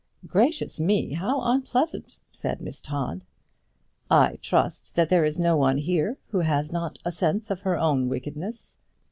"Gracious 0.25 0.79
me, 0.79 1.13
how 1.13 1.41
unpleasant!" 1.43 2.17
said 2.31 2.59
Miss 2.59 2.81
Todd. 2.81 3.21
"I 4.09 4.39
trust 4.41 4.95
that 4.95 5.09
there 5.09 5.23
is 5.23 5.39
no 5.39 5.55
one 5.55 5.77
here 5.77 6.17
who 6.29 6.39
has 6.39 6.71
not 6.71 6.97
a 7.05 7.11
sense 7.11 7.51
of 7.51 7.59
her 7.59 7.77
own 7.77 8.09
wickedness." 8.09 8.77